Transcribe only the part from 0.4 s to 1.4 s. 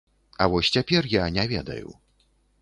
вось цяпер я